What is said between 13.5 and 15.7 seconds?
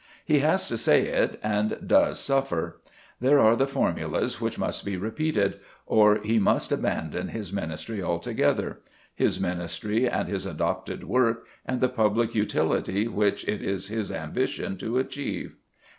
is his ambition to achieve.